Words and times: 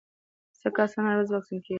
څه 0.61 0.69
کسان 0.75 1.03
هره 1.05 1.15
ورځ 1.19 1.29
واکسین 1.31 1.59
کېږي؟ 1.65 1.69